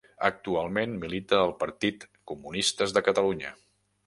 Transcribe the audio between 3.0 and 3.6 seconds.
Catalunya.